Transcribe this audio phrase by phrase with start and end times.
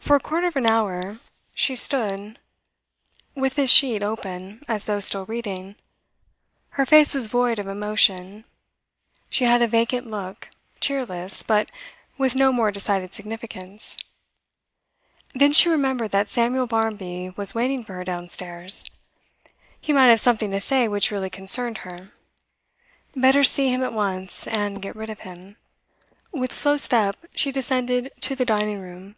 [0.00, 1.18] For a quarter of an hour
[1.52, 2.38] she stood
[3.34, 5.74] with this sheet open, as though still reading.
[6.70, 8.44] Her face was void of emotion;
[9.28, 10.48] she had a vacant look,
[10.80, 11.70] cheerless, but
[12.16, 13.98] with no more decided significance.
[15.34, 18.86] Then she remembered that Samuel Barmby was waiting for her downstairs.
[19.78, 22.12] He might have something to say which really concerned her.
[23.14, 25.58] Better see him at once and get rid of him.
[26.32, 29.16] With slow step she descended to the dining room.